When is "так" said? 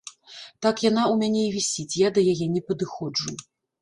0.65-0.75